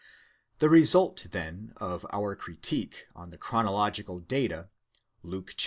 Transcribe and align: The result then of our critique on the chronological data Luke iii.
The 0.57 0.67
result 0.67 1.27
then 1.29 1.73
of 1.77 2.07
our 2.11 2.35
critique 2.35 3.05
on 3.15 3.29
the 3.29 3.37
chronological 3.37 4.19
data 4.19 4.71
Luke 5.21 5.51
iii. 5.59 5.59